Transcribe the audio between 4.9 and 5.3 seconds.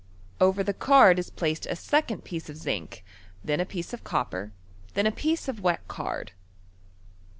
then a